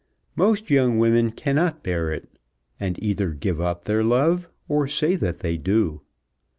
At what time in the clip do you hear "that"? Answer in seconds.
5.15-5.41